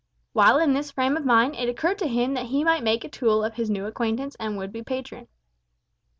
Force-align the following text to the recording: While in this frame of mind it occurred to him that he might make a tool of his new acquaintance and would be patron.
While 0.33 0.57
in 0.57 0.73
this 0.73 0.89
frame 0.89 1.15
of 1.15 1.25
mind 1.27 1.53
it 1.55 1.69
occurred 1.69 1.99
to 1.99 2.07
him 2.07 2.33
that 2.33 2.47
he 2.47 2.63
might 2.63 2.81
make 2.81 3.03
a 3.03 3.07
tool 3.07 3.43
of 3.43 3.53
his 3.53 3.69
new 3.69 3.85
acquaintance 3.85 4.33
and 4.39 4.57
would 4.57 4.71
be 4.71 4.81
patron. 4.81 5.27